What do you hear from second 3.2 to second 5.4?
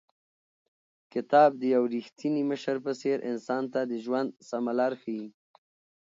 انسان ته د ژوند سمه لار ښیي.